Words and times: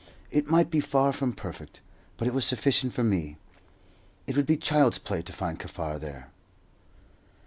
It 0.31 0.49
might 0.49 0.71
be 0.71 0.79
far 0.79 1.13
from 1.13 1.31
perfect, 1.33 1.79
but 2.17 2.27
it 2.27 2.33
was 2.33 2.43
sufficient 2.43 2.91
for 2.91 3.03
me. 3.03 3.37
It 4.25 4.35
would 4.35 4.47
be 4.47 4.57
child's 4.57 4.97
play 4.97 5.21
to 5.21 5.31
find 5.31 5.59
Kaffar 5.59 5.99
there. 5.99 6.31